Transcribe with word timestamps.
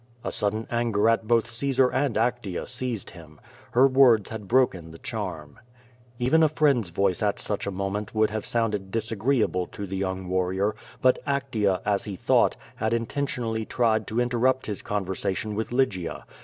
A 0.23 0.31
sudden 0.31 0.65
anger 0.71 1.07
at 1.09 1.27
both 1.27 1.47
Caesar 1.47 1.89
and 1.89 2.15
Actea 2.15 2.67
seized 2.67 3.11
him. 3.11 3.39
Her 3.69 3.87
words 3.87 4.31
had 4.31 4.47
broken 4.47 4.89
the 4.89 4.97
charm. 4.97 5.59
Even 6.17 6.41
a 6.41 6.49
friend*s 6.49 6.89
voice 6.89 7.21
at 7.21 7.37
such 7.37 7.67
a 7.67 7.71
moment 7.71 8.15
would 8.15 8.31
have 8.31 8.43
sounded 8.43 8.89
disagreeable 8.89 9.67
to 9.67 9.85
the 9.85 9.97
young 9.97 10.27
warrior, 10.27 10.75
but 11.03 11.23
Actea, 11.27 11.81
as 11.85 12.05
he 12.05 12.15
thought, 12.15 12.55
had 12.77 12.95
intentionally 12.95 13.63
tried 13.63 14.07
to 14.07 14.19
interrupt 14.19 14.65
his 14.65 14.81
conversation 14.81 15.53
with 15.53 15.71
Lygia. 15.71 16.25